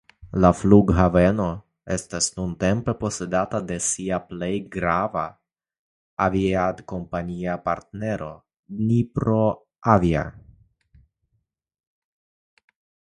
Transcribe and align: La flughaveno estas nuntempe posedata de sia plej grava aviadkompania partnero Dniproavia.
La 0.43 0.49
flughaveno 0.59 1.49
estas 1.95 2.29
nuntempe 2.37 2.95
posedata 3.01 3.59
de 3.71 3.77
sia 3.89 4.19
plej 4.31 4.51
grava 4.77 5.25
aviadkompania 6.29 7.59
partnero 7.69 8.31
Dniproavia. 8.81 10.25